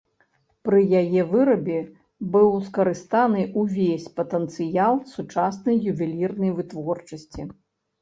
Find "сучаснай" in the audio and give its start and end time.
5.15-5.75